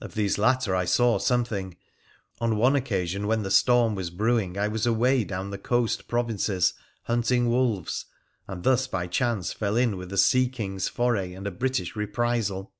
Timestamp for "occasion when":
2.74-3.44